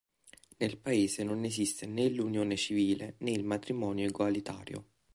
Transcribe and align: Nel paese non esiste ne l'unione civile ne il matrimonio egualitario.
Nel 0.57 0.79
paese 0.79 1.23
non 1.23 1.43
esiste 1.43 1.85
ne 1.85 2.09
l'unione 2.09 2.55
civile 2.57 3.17
ne 3.19 3.29
il 3.33 3.43
matrimonio 3.43 4.07
egualitario. 4.07 4.85